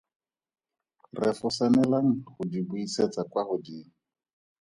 Refosanelang 1.21 2.09
go 2.25 2.39
di 2.51 2.59
buisetsa 2.67 3.21
kwa 3.31 3.43
godimo. 3.49 3.91